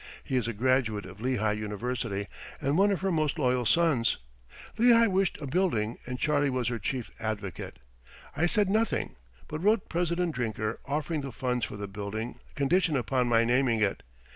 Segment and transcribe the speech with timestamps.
[0.23, 2.25] He is a graduate of Lehigh University
[2.59, 4.17] and one of her most loyal sons.
[4.79, 7.77] Lehigh wished a building and Charlie was her chief advocate.
[8.35, 9.15] I said nothing,
[9.47, 14.01] but wrote President Drinker offering the funds for the building conditioned upon my naming it.